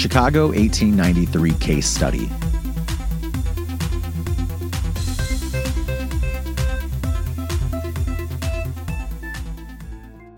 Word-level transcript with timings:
Chicago 0.00 0.46
1893 0.46 1.52
Case 1.58 1.86
Study. 1.86 2.30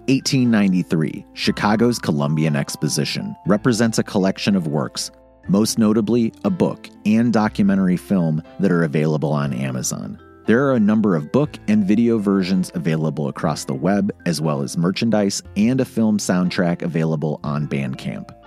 Eighteen 0.09 0.51
ninety 0.51 0.83
three, 0.83 1.25
Chicago's 1.35 2.01
Columbian 2.01 2.57
Exposition 2.57 3.37
represents 3.47 3.99
a 3.99 4.03
collection 4.03 4.57
of 4.57 4.67
works, 4.67 5.13
most 5.47 5.79
notably 5.79 6.33
a 6.43 6.51
book 6.51 6.91
and 7.07 7.33
documentary 7.33 7.97
film 7.97 8.43
that 8.59 8.73
are 8.73 8.83
available 8.83 9.31
on 9.31 9.53
Amazon. 9.53 10.19
There 10.47 10.67
are 10.67 10.75
a 10.75 10.81
number 10.81 11.15
of 11.15 11.31
book 11.31 11.57
and 11.69 11.85
video 11.85 12.19
versions 12.19 12.73
available 12.75 13.29
across 13.29 13.65
the 13.65 13.75
web, 13.75 14.13
as 14.27 14.41
well 14.41 14.63
as 14.63 14.77
merchandise 14.77 15.41
and 15.57 15.81
a 15.81 15.85
film 15.85 16.19
soundtrack 16.19 16.83
available 16.83 17.39
on 17.45 17.69
Bandcamp. 17.69 18.42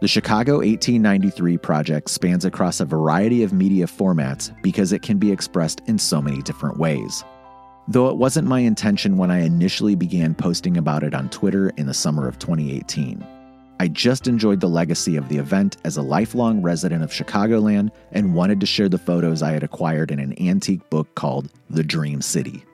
The 0.00 0.06
Chicago 0.06 0.58
1893 0.58 1.58
project 1.58 2.08
spans 2.08 2.44
across 2.44 2.78
a 2.78 2.84
variety 2.84 3.42
of 3.42 3.52
media 3.52 3.86
formats 3.86 4.54
because 4.62 4.92
it 4.92 5.02
can 5.02 5.18
be 5.18 5.32
expressed 5.32 5.82
in 5.86 5.98
so 5.98 6.22
many 6.22 6.40
different 6.40 6.78
ways. 6.78 7.24
Though 7.88 8.08
it 8.08 8.16
wasn't 8.16 8.46
my 8.46 8.60
intention 8.60 9.16
when 9.16 9.32
I 9.32 9.40
initially 9.40 9.96
began 9.96 10.36
posting 10.36 10.76
about 10.76 11.02
it 11.02 11.14
on 11.14 11.30
Twitter 11.30 11.70
in 11.70 11.86
the 11.86 11.94
summer 11.94 12.28
of 12.28 12.38
2018. 12.38 13.26
I 13.80 13.88
just 13.88 14.28
enjoyed 14.28 14.60
the 14.60 14.68
legacy 14.68 15.16
of 15.16 15.28
the 15.28 15.38
event 15.38 15.78
as 15.82 15.96
a 15.96 16.02
lifelong 16.02 16.62
resident 16.62 17.02
of 17.02 17.10
Chicagoland 17.10 17.90
and 18.12 18.36
wanted 18.36 18.60
to 18.60 18.66
share 18.66 18.88
the 18.88 18.98
photos 18.98 19.42
I 19.42 19.50
had 19.50 19.64
acquired 19.64 20.12
in 20.12 20.20
an 20.20 20.40
antique 20.40 20.88
book 20.90 21.12
called 21.16 21.50
The 21.70 21.82
Dream 21.82 22.22
City. 22.22 22.64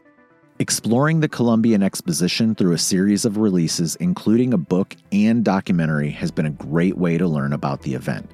Exploring 0.65 1.21
the 1.21 1.29
Columbian 1.29 1.83
Exposition 1.83 2.55
through 2.55 2.73
a 2.73 2.79
series 2.79 3.27
of 3.27 3.37
releases, 3.37 3.97
including 3.97 4.55
a 4.55 4.57
book 4.57 4.97
and 5.13 5.45
documentary, 5.45 6.09
has 6.09 6.31
been 6.31 6.47
a 6.47 6.51
great 6.51 6.97
way 6.97 7.19
to 7.19 7.29
learn 7.29 7.53
about 7.53 7.83
the 7.83 7.93
event. 7.93 8.31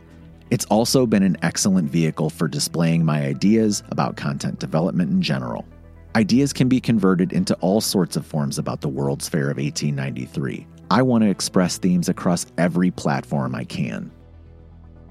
It's 0.49 0.65
also 0.67 1.07
been 1.07 1.25
an 1.25 1.37
excellent 1.43 1.91
vehicle 1.91 2.31
for 2.31 2.47
displaying 2.47 3.05
my 3.05 3.27
ideas 3.27 3.83
about 3.91 4.15
content 4.15 4.61
development 4.61 5.11
in 5.11 5.21
general. 5.21 5.67
Ideas 6.15 6.53
can 6.53 6.69
be 6.69 6.81
converted 6.81 7.33
into 7.33 7.57
all 7.57 7.81
sorts 7.81 8.15
of 8.15 8.25
forms 8.25 8.59
about 8.59 8.81
the 8.81 8.89
World's 8.89 9.29
Fair 9.29 9.51
of 9.51 9.57
1893. 9.57 10.69
I 10.89 11.03
want 11.03 11.25
to 11.25 11.31
express 11.31 11.79
themes 11.79 12.09
across 12.09 12.47
every 12.57 12.93
platform 12.93 13.57
I 13.57 13.65
can. 13.65 14.09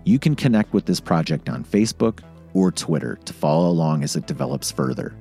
You 0.06 0.20
can 0.20 0.38
connect 0.38 0.72
with 0.72 0.86
this 0.86 1.02
project 1.02 1.50
on 1.50 1.66
Facebook 1.66 2.22
or 2.54 2.72
Twitter 2.72 3.20
to 3.26 3.34
follow 3.34 3.70
along 3.70 4.06
as 4.06 4.16
it 4.16 4.26
develops 4.26 4.72
further. 4.72 5.14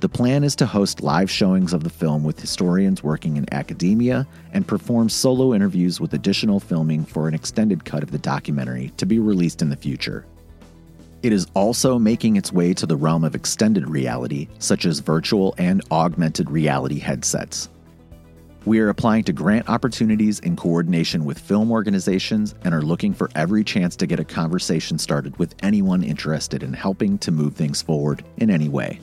The 0.00 0.08
plan 0.08 0.44
is 0.44 0.54
to 0.56 0.66
host 0.66 1.02
live 1.02 1.28
showings 1.28 1.72
of 1.72 1.82
the 1.82 1.90
film 1.90 2.22
with 2.22 2.38
historians 2.38 3.02
working 3.02 3.36
in 3.36 3.52
academia 3.52 4.28
and 4.52 4.66
perform 4.66 5.08
solo 5.08 5.52
interviews 5.52 6.00
with 6.00 6.14
additional 6.14 6.60
filming 6.60 7.04
for 7.04 7.26
an 7.26 7.34
extended 7.34 7.84
cut 7.84 8.04
of 8.04 8.12
the 8.12 8.18
documentary 8.18 8.92
to 8.96 9.06
be 9.06 9.18
released 9.18 9.60
in 9.60 9.70
the 9.70 9.76
future. 9.76 10.24
It 11.24 11.32
is 11.32 11.48
also 11.54 11.98
making 11.98 12.36
its 12.36 12.52
way 12.52 12.74
to 12.74 12.86
the 12.86 12.94
realm 12.94 13.24
of 13.24 13.34
extended 13.34 13.88
reality, 13.90 14.46
such 14.60 14.84
as 14.84 15.00
virtual 15.00 15.52
and 15.58 15.82
augmented 15.90 16.48
reality 16.48 17.00
headsets. 17.00 17.68
We 18.66 18.78
are 18.78 18.90
applying 18.90 19.24
to 19.24 19.32
grant 19.32 19.68
opportunities 19.68 20.38
in 20.40 20.54
coordination 20.54 21.24
with 21.24 21.40
film 21.40 21.72
organizations 21.72 22.54
and 22.62 22.72
are 22.72 22.82
looking 22.82 23.14
for 23.14 23.30
every 23.34 23.64
chance 23.64 23.96
to 23.96 24.06
get 24.06 24.20
a 24.20 24.24
conversation 24.24 24.96
started 24.96 25.36
with 25.38 25.56
anyone 25.64 26.04
interested 26.04 26.62
in 26.62 26.72
helping 26.72 27.18
to 27.18 27.32
move 27.32 27.56
things 27.56 27.82
forward 27.82 28.24
in 28.36 28.48
any 28.48 28.68
way. 28.68 29.00